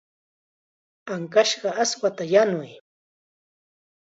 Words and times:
Ankashqa 1.13 1.69
aawasta 1.71 2.23
yanuy. 2.33 2.71